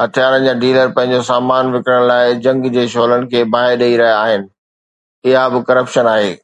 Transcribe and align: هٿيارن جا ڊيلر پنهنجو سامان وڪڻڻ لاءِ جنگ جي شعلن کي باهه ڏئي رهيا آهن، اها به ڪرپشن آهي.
هٿيارن 0.00 0.40
جا 0.46 0.52
ڊيلر 0.62 0.90
پنهنجو 0.98 1.20
سامان 1.30 1.64
وڪڻڻ 1.76 2.02
لاءِ 2.12 2.28
جنگ 2.48 2.70
جي 2.76 2.86
شعلن 2.96 3.28
کي 3.32 3.44
باهه 3.56 3.74
ڏئي 3.84 4.00
رهيا 4.04 4.16
آهن، 4.28 4.42
اها 5.26 5.44
به 5.56 5.68
ڪرپشن 5.72 6.16
آهي. 6.16 6.34